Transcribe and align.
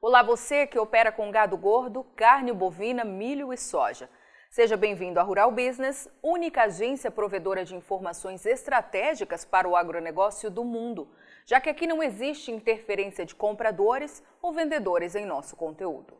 Olá, 0.00 0.22
você 0.22 0.64
que 0.64 0.78
opera 0.78 1.10
com 1.10 1.28
gado 1.28 1.56
gordo, 1.56 2.04
carne 2.14 2.52
bovina, 2.52 3.02
milho 3.02 3.52
e 3.52 3.58
soja. 3.58 4.08
Seja 4.48 4.76
bem-vindo 4.76 5.18
à 5.18 5.24
Rural 5.24 5.50
Business, 5.50 6.08
única 6.22 6.62
agência 6.62 7.10
provedora 7.10 7.64
de 7.64 7.74
informações 7.74 8.46
estratégicas 8.46 9.44
para 9.44 9.68
o 9.68 9.74
agronegócio 9.74 10.52
do 10.52 10.62
mundo, 10.62 11.08
já 11.44 11.60
que 11.60 11.68
aqui 11.68 11.84
não 11.84 12.00
existe 12.00 12.52
interferência 12.52 13.26
de 13.26 13.34
compradores 13.34 14.22
ou 14.40 14.52
vendedores 14.52 15.16
em 15.16 15.26
nosso 15.26 15.56
conteúdo. 15.56 16.14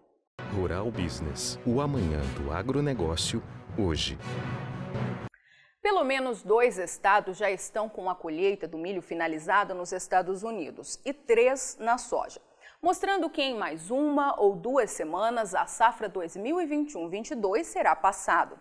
Rural 0.53 0.91
Business, 0.91 1.57
o 1.65 1.81
amanhã 1.81 2.19
do 2.37 2.51
agronegócio, 2.53 3.41
hoje. 3.79 4.19
Pelo 5.81 6.03
menos 6.03 6.43
dois 6.43 6.79
estados 6.79 7.37
já 7.37 7.49
estão 7.49 7.89
com 7.89 8.11
a 8.11 8.15
colheita 8.17 8.67
do 8.67 8.77
milho 8.77 9.01
finalizada 9.01 9.73
nos 9.73 9.93
Estados 9.93 10.43
Unidos 10.43 11.01
e 11.05 11.13
três 11.13 11.77
na 11.79 11.97
soja 11.97 12.41
mostrando 12.81 13.29
que 13.29 13.43
em 13.43 13.57
mais 13.57 13.91
uma 13.91 14.41
ou 14.41 14.55
duas 14.55 14.91
semanas 14.91 15.55
a 15.55 15.67
safra 15.67 16.09
2021-22 16.09 17.65
será 17.65 17.95
passado. 17.97 18.59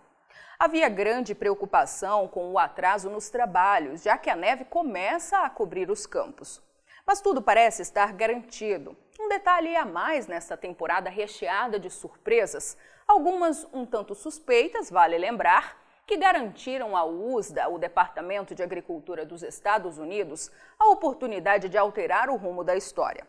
Havia 0.59 0.89
grande 0.89 1.35
preocupação 1.35 2.27
com 2.27 2.51
o 2.51 2.57
atraso 2.57 3.11
nos 3.11 3.29
trabalhos, 3.29 4.01
já 4.01 4.17
que 4.17 4.29
a 4.29 4.35
neve 4.35 4.65
começa 4.65 5.39
a 5.39 5.49
cobrir 5.49 5.91
os 5.91 6.07
campos. 6.07 6.63
Mas 7.05 7.21
tudo 7.21 7.41
parece 7.41 7.83
estar 7.83 8.11
garantido. 8.11 8.97
Um 9.19 9.29
detalhe 9.29 9.75
a 9.75 9.85
mais 9.85 10.25
nesta 10.25 10.57
temporada 10.57 11.09
recheada 11.11 11.79
de 11.79 11.89
surpresas, 11.89 12.75
algumas 13.07 13.67
um 13.71 13.85
tanto 13.85 14.15
suspeitas, 14.15 14.89
vale 14.89 15.17
lembrar, 15.17 15.79
que 16.07 16.17
garantiram 16.17 16.97
ao 16.97 17.11
USDA, 17.11 17.69
o 17.69 17.77
Departamento 17.77 18.55
de 18.55 18.63
Agricultura 18.63 19.25
dos 19.25 19.43
Estados 19.43 19.97
Unidos, 19.97 20.51
a 20.79 20.87
oportunidade 20.89 21.69
de 21.69 21.77
alterar 21.77 22.29
o 22.29 22.35
rumo 22.35 22.63
da 22.63 22.75
história. 22.75 23.27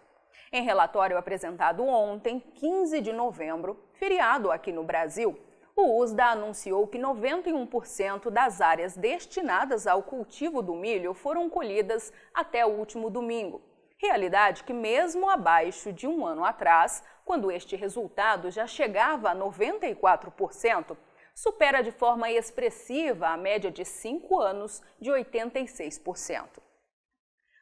Em 0.51 0.63
relatório 0.63 1.19
apresentado 1.19 1.85
ontem, 1.85 2.41
15 2.55 3.03
de 3.03 3.13
novembro, 3.13 3.79
feriado 3.93 4.51
aqui 4.51 4.73
no 4.73 4.83
Brasil, 4.83 5.39
o 5.77 6.01
USDA 6.01 6.31
anunciou 6.31 6.87
que 6.89 6.99
91% 6.99 8.31
das 8.31 8.63
áreas 8.63 8.97
destinadas 8.97 9.87
ao 9.87 10.03
cultivo 10.03 10.63
do 10.63 10.75
milho 10.75 11.13
foram 11.13 11.51
colhidas 11.51 12.13
até 12.33 12.65
o 12.65 12.71
último 12.71 13.11
domingo. 13.11 13.61
Realidade 13.99 14.65
que, 14.65 14.73
mesmo 14.73 15.29
abaixo 15.29 15.93
de 15.93 16.07
um 16.07 16.25
ano 16.25 16.45
atrás, 16.45 17.05
quando 17.27 17.51
este 17.51 17.77
resultado 17.77 18.51
já 18.51 18.67
chegava 18.67 19.31
a 19.31 19.37
94%, 19.37 20.97
supera 21.35 21.83
de 21.83 21.93
forma 21.93 22.31
expressiva 22.31 23.29
a 23.29 23.37
média 23.37 23.71
de 23.71 23.85
cinco 23.85 24.41
anos 24.41 24.83
de 24.99 25.11
86%. 25.11 26.68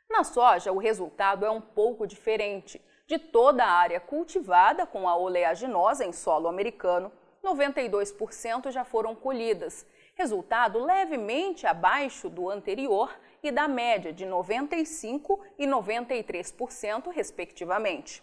Na 0.09 0.25
soja, 0.25 0.73
o 0.73 0.79
resultado 0.79 1.45
é 1.45 1.51
um 1.51 1.61
pouco 1.61 2.07
diferente. 2.07 2.81
De 3.07 3.19
toda 3.19 3.65
a 3.65 3.71
área 3.71 4.01
cultivada 4.01 4.87
com 4.87 5.09
a 5.09 5.17
oleaginosa 5.17 6.05
em 6.05 6.13
solo 6.13 6.49
americano, 6.49 7.13
92% 7.45 8.71
já 8.71 8.85
foram 8.85 9.15
colhidas, 9.15 9.87
resultado 10.15 10.83
levemente 10.83 11.67
abaixo 11.67 12.29
do 12.29 12.51
anterior 12.51 13.15
e 13.43 13.51
da 13.53 13.69
média 13.69 14.13
de 14.13 14.27
95% 14.27 15.39
e 15.59 15.67
93%, 15.67 17.13
respectivamente. 17.13 18.23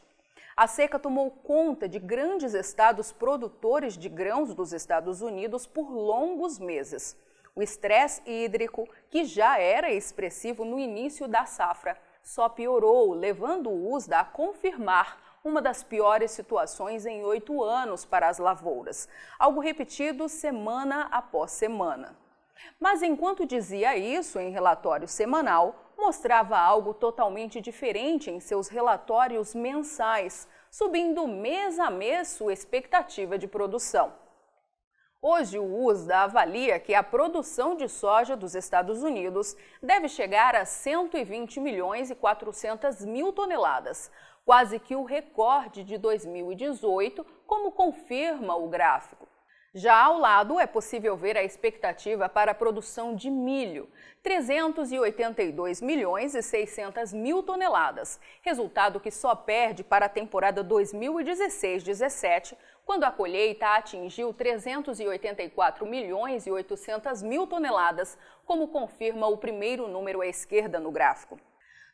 A 0.56 0.67
seca 0.67 1.00
tomou 1.00 1.31
conta 1.31 1.88
de 1.88 1.98
grandes 1.98 2.54
estados 2.54 3.11
produtores 3.11 3.98
de 3.98 4.09
grãos 4.09 4.54
dos 4.54 4.73
Estados 4.73 5.22
Unidos 5.22 5.66
por 5.66 5.89
longos 5.89 6.59
meses. 6.59 7.17
O 7.56 7.62
estresse 7.62 8.22
hídrico, 8.26 8.88
que 9.12 9.26
já 9.26 9.59
era 9.59 9.92
expressivo 9.92 10.66
no 10.66 10.80
início 10.80 11.28
da 11.28 11.46
safra, 11.46 11.95
só 12.23 12.50
piorou, 12.50 13.14
levando 13.14 13.70
o 13.70 13.94
USDA 13.94 14.20
a 14.20 14.26
confirmar 14.26 15.22
uma 15.44 15.62
das 15.62 15.84
piores 15.84 16.32
situações 16.32 17.06
em 17.06 17.23
oito 17.23 17.62
anos 17.62 18.06
para 18.06 18.28
as 18.28 18.40
lavouras, 18.40 19.08
algo 19.38 19.60
repetido 19.60 20.28
semana 20.28 21.10
após 21.12 21.52
semana. 21.52 22.18
Mas 22.80 23.04
enquanto 23.04 23.45
dizia 23.45 23.95
isso 23.95 24.39
em 24.39 24.50
relatório 24.50 25.08
semanal, 25.08 25.94
mostrava 25.98 26.58
algo 26.58 26.94
totalmente 26.94 27.61
diferente 27.61 28.32
em 28.32 28.39
seus 28.39 28.67
relatórios 28.67 29.54
mensais, 29.54 30.48
subindo 30.72 31.27
mês 31.27 31.77
a 31.77 31.92
mês 31.92 32.30
sua 32.30 32.54
expectativa 32.54 33.38
de 33.38 33.48
produção. 33.48 34.23
Hoje, 35.26 35.58
o 35.58 35.86
USDA 35.86 36.17
avalia 36.17 36.78
que 36.82 36.94
a 36.94 37.02
produção 37.02 37.78
de 37.78 37.88
soja 37.88 38.36
dos 38.36 38.56
Estados 38.56 39.02
Unidos 39.02 39.56
deve 39.82 40.10
chegar 40.10 40.54
a 40.54 40.66
120 40.66 41.61
milhões 41.61 42.11
e 42.11 42.16
400 42.16 43.06
mil 43.06 43.32
toneladas, 43.32 44.12
quase 44.44 44.78
que 44.80 44.98
o 44.98 45.06
recorde 45.06 45.82
de 45.86 45.98
2018, 45.98 47.26
como 47.48 47.72
confirma 47.72 48.58
o 48.58 48.67
gráfico. 48.67 49.26
Já 49.76 50.04
ao 50.04 50.20
lado, 50.20 50.60
é 50.60 50.67
possível 50.67 51.17
ver 51.17 51.36
a 51.36 51.44
expectativa 51.44 52.30
para 52.30 52.52
a 52.52 52.54
produção 52.56 53.16
de 53.16 53.32
milho, 53.32 53.89
382 54.22 55.82
milhões 55.82 56.36
e 56.36 56.44
600 56.44 57.11
mil 57.11 57.42
toneladas, 57.42 58.20
resultado 58.44 59.00
que 59.00 59.10
só 59.10 59.33
perde 59.33 59.83
para 59.83 60.06
a 60.06 60.10
temporada 60.10 60.64
2016-17, 60.64 62.56
quando 62.86 63.04
a 63.04 63.12
colheita 63.12 63.66
atingiu 63.70 64.32
384 64.32 65.88
milhões 65.88 66.45
e 66.45 66.52
800 66.52 67.23
mil 67.23 67.48
toneladas, 67.48 68.16
como 68.45 68.67
confirma 68.67 69.26
o 69.26 69.39
primeiro 69.39 69.88
número 69.88 70.22
à 70.22 70.28
esquerda 70.28 70.80
no 70.80 70.92
gráfico. 70.92 71.39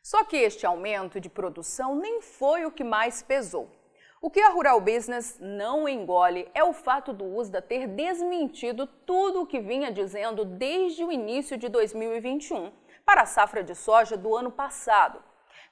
Só 0.02 0.22
que 0.24 0.36
este 0.36 0.66
aumento 0.66 1.18
de 1.18 1.30
produção 1.30 1.96
nem 1.96 2.20
foi 2.20 2.66
o 2.66 2.70
que 2.70 2.84
mais 2.84 3.22
pesou. 3.22 3.79
O 4.22 4.28
que 4.28 4.42
a 4.42 4.50
Rural 4.50 4.82
Business 4.82 5.38
não 5.40 5.88
engole 5.88 6.46
é 6.52 6.62
o 6.62 6.74
fato 6.74 7.10
do 7.10 7.24
USDA 7.24 7.62
ter 7.62 7.86
desmentido 7.86 8.86
tudo 8.86 9.40
o 9.40 9.46
que 9.46 9.60
vinha 9.60 9.90
dizendo 9.90 10.44
desde 10.44 11.02
o 11.02 11.10
início 11.10 11.56
de 11.56 11.70
2021 11.70 12.70
para 13.02 13.22
a 13.22 13.26
safra 13.26 13.64
de 13.64 13.74
soja 13.74 14.18
do 14.18 14.36
ano 14.36 14.52
passado. 14.52 15.24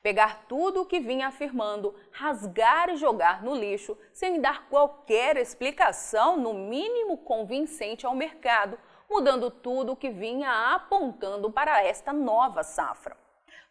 Pegar 0.03 0.47
tudo 0.49 0.81
o 0.81 0.87
que 0.87 0.99
vinha 0.99 1.29
afirmando, 1.29 1.95
rasgar 2.11 2.89
e 2.89 2.97
jogar 2.97 3.43
no 3.43 3.55
lixo 3.55 3.99
sem 4.15 4.41
dar 4.41 4.67
qualquer 4.71 5.37
explicação, 5.37 6.39
no 6.39 6.55
mínimo 6.55 7.19
convincente 7.19 8.07
ao 8.07 8.15
mercado, 8.15 8.79
mudando 9.11 9.51
tudo 9.51 9.93
o 9.93 9.97
que 9.97 10.09
vinha 10.09 10.75
apontando 10.75 11.51
para 11.53 11.85
esta 11.85 12.15
nova 12.15 12.63
safra. 12.63 13.15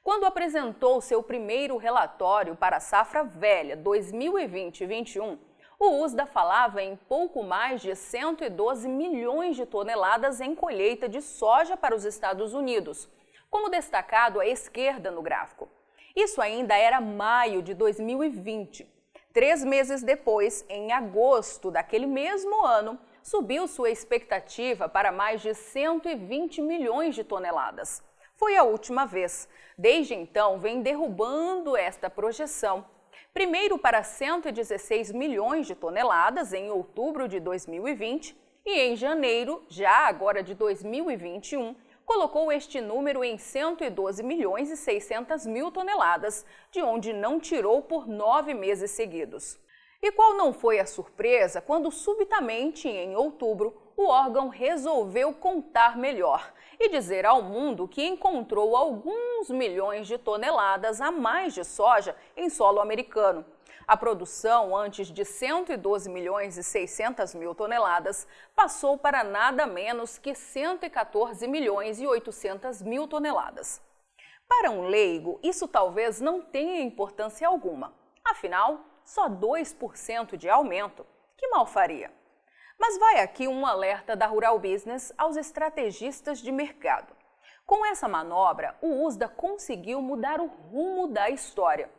Quando 0.07 0.25
apresentou 0.25 1.01
seu 1.01 1.21
primeiro 1.21 1.75
relatório 1.75 2.55
para 2.55 2.77
a 2.77 2.79
safra 2.79 3.25
velha 3.25 3.75
2020-21, 3.75 5.37
o 5.77 6.01
USDA 6.01 6.25
falava 6.25 6.81
em 6.81 6.95
pouco 6.95 7.43
mais 7.43 7.81
de 7.81 7.93
112 7.93 8.87
milhões 8.87 9.57
de 9.57 9.65
toneladas 9.65 10.39
em 10.39 10.55
colheita 10.55 11.09
de 11.09 11.21
soja 11.21 11.75
para 11.75 11.93
os 11.93 12.05
Estados 12.05 12.53
Unidos, 12.53 13.09
como 13.49 13.67
destacado 13.67 14.39
à 14.39 14.47
esquerda 14.47 15.11
no 15.11 15.21
gráfico. 15.21 15.67
Isso 16.15 16.41
ainda 16.41 16.73
era 16.77 17.01
maio 17.01 17.61
de 17.61 17.73
2020. 17.73 18.89
Três 19.33 19.61
meses 19.61 20.01
depois, 20.01 20.65
em 20.69 20.93
agosto 20.93 21.69
daquele 21.69 22.07
mesmo 22.07 22.65
ano, 22.65 22.97
subiu 23.21 23.67
sua 23.67 23.89
expectativa 23.89 24.87
para 24.87 25.11
mais 25.11 25.41
de 25.41 25.53
120 25.53 26.61
milhões 26.61 27.13
de 27.13 27.25
toneladas 27.25 28.07
foi 28.37 28.55
a 28.55 28.63
última 28.63 29.05
vez. 29.05 29.49
Desde 29.77 30.13
então, 30.13 30.59
vem 30.59 30.81
derrubando 30.81 31.75
esta 31.75 32.09
projeção. 32.09 32.85
Primeiro 33.33 33.77
para 33.77 34.03
116 34.03 35.11
milhões 35.11 35.67
de 35.67 35.75
toneladas 35.75 36.53
em 36.53 36.71
outubro 36.71 37.27
de 37.27 37.39
2020 37.39 38.35
e 38.65 38.79
em 38.79 38.95
janeiro, 38.95 39.63
já 39.67 40.07
agora 40.07 40.43
de 40.43 40.53
2021, 40.53 41.75
colocou 42.05 42.51
este 42.51 42.79
número 42.79 43.23
em 43.23 43.37
112 43.37 44.23
milhões 44.23 44.69
e 44.71 44.77
600 44.77 45.45
mil 45.45 45.71
toneladas, 45.71 46.45
de 46.71 46.81
onde 46.81 47.13
não 47.13 47.39
tirou 47.39 47.81
por 47.81 48.07
nove 48.07 48.53
meses 48.53 48.91
seguidos. 48.91 49.59
E 50.01 50.11
qual 50.11 50.35
não 50.35 50.53
foi 50.53 50.79
a 50.79 50.85
surpresa 50.85 51.59
quando, 51.59 51.91
subitamente, 51.91 52.87
em 52.87 53.15
outubro, 53.15 53.75
o 53.97 54.05
órgão 54.05 54.47
resolveu 54.47 55.33
contar 55.33 55.97
melhor 55.97 56.53
e 56.79 56.87
dizer 56.87 57.25
ao 57.25 57.41
mundo 57.41 57.87
que 57.87 58.05
encontrou 58.05 58.77
alguns 58.77 59.49
milhões 59.49 60.05
de 60.05 60.19
toneladas 60.19 61.01
a 61.01 61.09
mais 61.09 61.55
de 61.55 61.65
soja 61.65 62.15
em 62.35 62.47
solo 62.47 62.79
americano. 62.79 63.43
A 63.87 63.97
produção, 63.97 64.77
antes 64.77 65.07
de 65.07 65.25
112 65.25 66.09
milhões 66.11 66.57
e 66.57 66.63
600 66.63 67.33
mil 67.33 67.55
toneladas, 67.55 68.27
passou 68.55 68.97
para 68.97 69.23
nada 69.23 69.65
menos 69.65 70.19
que 70.19 70.35
114 70.35 71.47
milhões 71.47 71.99
e 71.99 72.05
800 72.05 72.83
mil 72.83 73.07
toneladas. 73.07 73.81
Para 74.47 74.69
um 74.69 74.87
leigo, 74.87 75.39
isso 75.41 75.67
talvez 75.67 76.21
não 76.21 76.41
tenha 76.41 76.81
importância 76.81 77.47
alguma. 77.47 77.93
Afinal, 78.23 78.81
só 79.03 79.27
2% 79.27 80.37
de 80.37 80.49
aumento. 80.49 81.05
Que 81.35 81.47
mal 81.47 81.65
faria? 81.65 82.16
Mas 82.79 82.97
vai 82.99 83.19
aqui 83.19 83.47
um 83.47 83.65
alerta 83.65 84.15
da 84.15 84.27
Rural 84.27 84.59
Business 84.59 85.11
aos 85.17 85.35
estrategistas 85.35 86.39
de 86.39 86.51
mercado. 86.51 87.15
Com 87.65 87.85
essa 87.85 88.07
manobra, 88.07 88.77
o 88.81 89.03
USDA 89.05 89.27
conseguiu 89.27 90.01
mudar 90.01 90.39
o 90.39 90.45
rumo 90.45 91.07
da 91.07 91.29
história. 91.29 91.89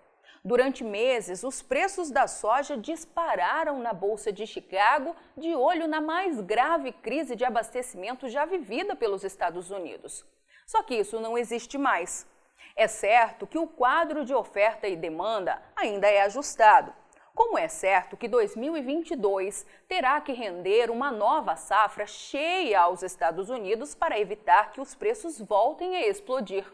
Durante 0.44 0.84
meses, 0.84 1.42
os 1.42 1.60
preços 1.60 2.10
da 2.10 2.26
soja 2.26 2.76
dispararam 2.76 3.80
na 3.80 3.92
Bolsa 3.92 4.32
de 4.32 4.46
Chicago, 4.46 5.14
de 5.36 5.54
olho 5.54 5.88
na 5.88 6.00
mais 6.00 6.40
grave 6.40 6.92
crise 6.92 7.34
de 7.34 7.44
abastecimento 7.44 8.28
já 8.28 8.46
vivida 8.46 8.94
pelos 8.94 9.24
Estados 9.24 9.70
Unidos. 9.70 10.24
Só 10.64 10.82
que 10.82 10.94
isso 10.94 11.20
não 11.20 11.36
existe 11.36 11.76
mais. 11.76 12.26
É 12.76 12.86
certo 12.86 13.46
que 13.46 13.58
o 13.58 13.66
quadro 13.66 14.24
de 14.24 14.32
oferta 14.32 14.86
e 14.86 14.94
demanda 14.94 15.60
ainda 15.74 16.06
é 16.06 16.22
ajustado. 16.22 16.94
Como 17.48 17.58
é 17.58 17.66
certo 17.66 18.14
que 18.14 18.28
2022 18.28 19.64
terá 19.88 20.20
que 20.20 20.34
render 20.34 20.90
uma 20.90 21.10
nova 21.10 21.56
safra 21.56 22.06
cheia 22.06 22.82
aos 22.82 23.02
Estados 23.02 23.48
Unidos 23.48 23.94
para 23.94 24.20
evitar 24.20 24.70
que 24.70 24.82
os 24.82 24.94
preços 24.94 25.40
voltem 25.40 25.96
a 25.96 26.06
explodir. 26.06 26.70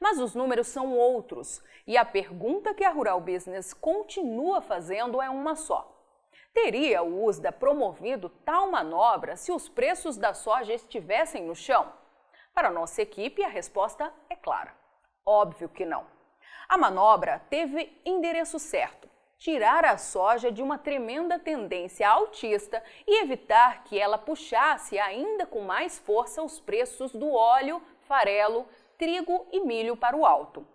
Mas 0.00 0.18
os 0.18 0.34
números 0.34 0.68
são 0.68 0.96
outros 0.96 1.62
e 1.86 1.98
a 1.98 2.04
pergunta 2.04 2.72
que 2.72 2.82
a 2.82 2.88
Rural 2.88 3.20
Business 3.20 3.74
continua 3.74 4.62
fazendo 4.62 5.20
é 5.20 5.28
uma 5.28 5.54
só. 5.54 5.86
Teria 6.54 7.02
o 7.02 7.26
USDA 7.26 7.52
promovido 7.52 8.30
tal 8.42 8.70
manobra 8.70 9.36
se 9.36 9.52
os 9.52 9.68
preços 9.68 10.16
da 10.16 10.32
soja 10.32 10.72
estivessem 10.72 11.44
no 11.44 11.54
chão? 11.54 11.92
Para 12.54 12.70
nossa 12.70 13.02
equipe, 13.02 13.44
a 13.44 13.48
resposta 13.48 14.10
é 14.30 14.34
clara. 14.34 14.74
Óbvio 15.26 15.68
que 15.68 15.84
não. 15.84 16.06
A 16.66 16.78
manobra 16.78 17.38
teve 17.50 18.00
endereço 18.02 18.58
certo: 18.58 19.05
tirar 19.38 19.84
a 19.84 19.96
soja 19.98 20.50
de 20.50 20.62
uma 20.62 20.78
tremenda 20.78 21.38
tendência 21.38 22.08
altista 22.08 22.82
e 23.06 23.22
evitar 23.22 23.84
que 23.84 23.98
ela 23.98 24.18
puxasse 24.18 24.98
ainda 24.98 25.46
com 25.46 25.60
mais 25.60 25.98
força 25.98 26.42
os 26.42 26.58
preços 26.58 27.12
do 27.12 27.30
óleo, 27.32 27.82
farelo, 28.02 28.66
trigo 28.96 29.46
e 29.52 29.60
milho 29.60 29.96
para 29.96 30.16
o 30.16 30.24
alto. 30.24 30.66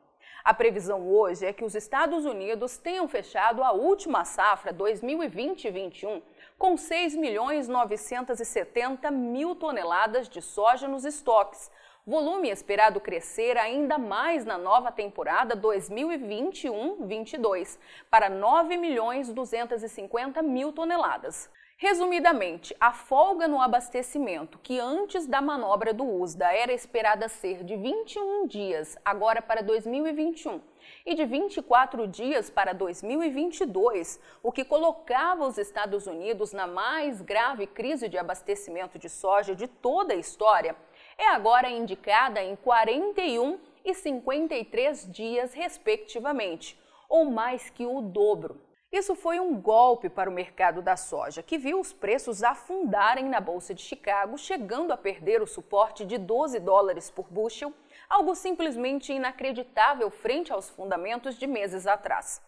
A 0.43 0.53
previsão 0.53 1.07
hoje 1.07 1.45
é 1.45 1.53
que 1.53 1.63
os 1.63 1.75
Estados 1.75 2.25
Unidos 2.25 2.77
tenham 2.77 3.07
fechado 3.07 3.63
a 3.63 3.71
última 3.71 4.25
safra 4.25 4.73
2020-21 4.73 6.21
com 6.57 6.77
6 6.77 7.15
milhões 7.15 7.67
970 7.67 9.09
mil 9.11 9.55
toneladas 9.55 10.27
de 10.27 10.41
soja 10.41 10.87
nos 10.87 11.05
estoques, 11.05 11.71
volume 12.05 12.49
esperado 12.49 12.99
crescer 12.99 13.57
ainda 13.57 13.97
mais 13.97 14.45
na 14.45 14.57
nova 14.57 14.91
temporada 14.91 15.55
2021-22 15.55 17.79
para 18.09 18.29
9 18.29 18.75
milhões 18.77 19.31
250 19.31 20.41
mil 20.41 20.73
toneladas. 20.73 21.49
Resumidamente, 21.83 22.75
a 22.79 22.93
folga 22.93 23.47
no 23.47 23.59
abastecimento, 23.59 24.59
que 24.59 24.79
antes 24.79 25.25
da 25.25 25.41
manobra 25.41 25.91
do 25.91 26.03
USDA 26.03 26.53
era 26.53 26.71
esperada 26.71 27.27
ser 27.27 27.63
de 27.63 27.75
21 27.75 28.45
dias, 28.45 28.99
agora 29.03 29.41
para 29.41 29.63
2021, 29.63 30.61
e 31.03 31.15
de 31.15 31.25
24 31.25 32.07
dias 32.07 32.51
para 32.51 32.71
2022, 32.71 34.19
o 34.43 34.51
que 34.51 34.63
colocava 34.63 35.47
os 35.47 35.57
Estados 35.57 36.05
Unidos 36.05 36.53
na 36.53 36.67
mais 36.67 37.19
grave 37.19 37.65
crise 37.65 38.07
de 38.07 38.19
abastecimento 38.19 38.99
de 38.99 39.09
soja 39.09 39.55
de 39.55 39.67
toda 39.67 40.13
a 40.13 40.17
história, 40.17 40.75
é 41.21 41.27
agora 41.27 41.69
indicada 41.69 42.41
em 42.41 42.55
41 42.55 43.59
e 43.85 43.93
53 43.93 45.11
dias, 45.11 45.53
respectivamente, 45.53 46.79
ou 47.07 47.25
mais 47.25 47.69
que 47.69 47.85
o 47.85 48.01
dobro. 48.01 48.59
Isso 48.91 49.15
foi 49.15 49.39
um 49.39 49.61
golpe 49.61 50.09
para 50.09 50.29
o 50.29 50.33
mercado 50.33 50.81
da 50.81 50.97
soja, 50.97 51.43
que 51.43 51.59
viu 51.59 51.79
os 51.79 51.93
preços 51.93 52.43
afundarem 52.43 53.25
na 53.25 53.39
Bolsa 53.39 53.71
de 53.73 53.83
Chicago, 53.83 54.35
chegando 54.35 54.91
a 54.91 54.97
perder 54.97 55.43
o 55.43 55.47
suporte 55.47 56.03
de 56.03 56.17
12 56.17 56.59
dólares 56.59 57.11
por 57.11 57.27
bushel, 57.29 57.71
algo 58.09 58.33
simplesmente 58.33 59.13
inacreditável 59.13 60.09
frente 60.09 60.51
aos 60.51 60.69
fundamentos 60.69 61.37
de 61.37 61.45
meses 61.45 61.85
atrás. 61.85 62.41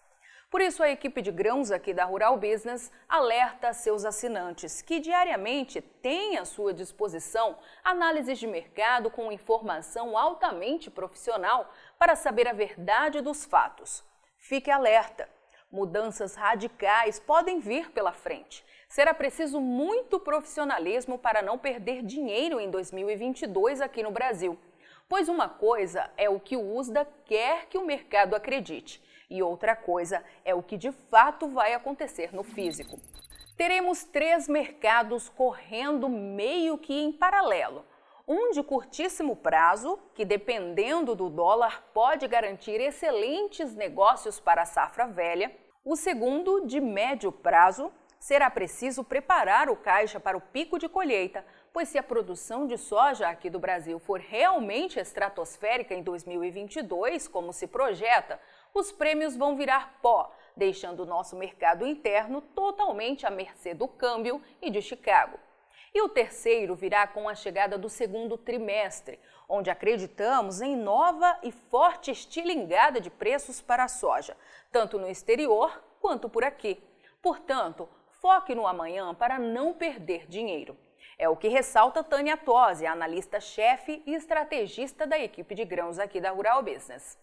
Por 0.54 0.62
isso, 0.62 0.84
a 0.84 0.90
equipe 0.92 1.20
de 1.20 1.32
grãos 1.32 1.72
aqui 1.72 1.96
da 1.96 2.06
Rural 2.06 2.38
Business 2.38 2.92
alerta 3.10 3.74
seus 3.74 4.06
assinantes 4.06 4.84
que 4.84 5.00
diariamente 5.00 5.82
têm 5.82 6.38
à 6.38 6.46
sua 6.46 6.72
disposição 6.72 7.58
análises 7.84 8.38
de 8.38 8.46
mercado 8.46 9.10
com 9.10 9.32
informação 9.32 10.16
altamente 10.16 10.92
profissional 10.92 11.74
para 11.98 12.16
saber 12.16 12.48
a 12.48 12.54
verdade 12.54 13.20
dos 13.20 13.44
fatos. 13.44 14.04
Fique 14.38 14.70
alerta! 14.70 15.28
Mudanças 15.72 16.36
radicais 16.36 17.20
podem 17.20 17.60
vir 17.60 17.90
pela 17.90 18.14
frente. 18.14 18.64
Será 18.88 19.12
preciso 19.12 19.60
muito 19.60 20.20
profissionalismo 20.20 21.18
para 21.18 21.42
não 21.42 21.58
perder 21.58 22.04
dinheiro 22.04 22.60
em 22.60 22.70
2022 22.70 23.82
aqui 23.82 24.04
no 24.04 24.12
Brasil. 24.12 24.56
Pois 25.10 25.28
uma 25.28 25.50
coisa 25.50 26.12
é 26.16 26.30
o 26.30 26.40
que 26.40 26.56
o 26.56 26.76
USDA 26.76 27.08
quer 27.26 27.66
que 27.66 27.78
o 27.78 27.86
mercado 27.86 28.36
acredite, 28.36 29.02
e 29.34 29.42
outra 29.42 29.76
coisa 29.76 30.24
é 30.46 30.54
o 30.54 30.62
que 30.62 30.78
de 30.78 30.92
fato 30.92 31.48
vai 31.48 31.74
acontecer 31.74 32.32
no 32.36 32.44
físico. 32.44 33.00
Teremos 33.58 34.04
três 34.04 34.48
mercados 34.48 35.28
correndo 35.28 36.08
meio 36.08 36.78
que 36.78 36.94
em 36.94 37.12
paralelo. 37.12 37.84
Um 38.28 38.52
de 38.52 38.62
curtíssimo 38.62 39.36
prazo, 39.36 39.98
que 40.14 40.24
dependendo 40.24 41.16
do 41.16 41.32
dólar 41.32 41.84
pode 41.96 42.28
garantir 42.28 42.80
excelentes 42.80 43.74
negócios 43.74 44.40
para 44.40 44.62
a 44.62 44.66
safra 44.66 45.08
velha, 45.08 45.52
o 45.84 45.96
segundo, 45.96 46.66
de 46.68 46.80
médio 46.80 47.32
prazo, 47.32 47.92
será 48.24 48.50
preciso 48.50 49.04
preparar 49.04 49.70
o 49.70 49.76
caixa 49.76 50.18
para 50.18 50.38
o 50.38 50.42
pico 50.42 50.80
de 50.80 50.88
colheita, 50.88 51.44
pois 51.74 51.90
se 51.90 51.98
a 51.98 52.04
produção 52.04 52.66
de 52.66 52.78
soja 52.78 53.28
aqui 53.28 53.50
do 53.50 53.60
Brasil 53.60 54.00
for 54.00 54.18
realmente 54.18 54.98
estratosférica 54.98 55.94
em 55.94 56.02
2022, 56.02 57.28
como 57.28 57.52
se 57.52 57.68
projeta, 57.68 58.40
os 58.74 58.92
prêmios 58.92 59.36
vão 59.36 59.56
virar 59.56 60.00
pó, 60.02 60.34
deixando 60.56 61.02
o 61.02 61.06
nosso 61.06 61.36
mercado 61.36 61.86
interno 61.86 62.42
totalmente 62.42 63.26
à 63.26 63.30
mercê 63.30 63.74
do 63.74 63.88
câmbio 63.88 64.42
e 64.62 64.70
de 64.70 64.82
Chicago. 64.82 65.40
E 65.94 66.02
o 66.02 66.10
terceiro 66.10 66.74
virá 66.74 67.06
com 67.06 67.30
a 67.30 67.36
chegada 67.36 67.78
do 67.78 67.88
segundo 67.88 68.36
trimestre, 68.36 69.20
onde 69.48 69.70
acreditamos 69.70 70.60
em 70.60 70.76
nova 70.76 71.38
e 71.44 71.52
forte 71.52 72.10
estilingada 72.10 73.00
de 73.00 73.12
preços 73.12 73.62
para 73.62 73.84
a 73.84 73.88
soja, 73.88 74.36
tanto 74.72 74.98
no 74.98 75.08
exterior 75.08 75.84
quanto 76.02 76.28
por 76.28 76.44
aqui. 76.44 76.82
Portanto, 77.22 77.88
foque 78.20 78.56
no 78.56 78.66
amanhã 78.66 79.14
para 79.14 79.38
não 79.38 79.72
perder 79.72 80.28
dinheiro. 80.28 80.76
É 81.18 81.30
o 81.30 81.38
que 81.38 81.48
ressalta 81.48 82.04
Tânia 82.04 82.36
Tosi, 82.36 82.88
analista-chefe 82.88 84.02
e 84.06 84.16
estrategista 84.16 85.06
da 85.06 85.20
equipe 85.20 85.54
de 85.54 85.64
grãos 85.64 86.00
aqui 86.00 86.20
da 86.20 86.32
Rural 86.32 86.64
Business. 86.64 87.23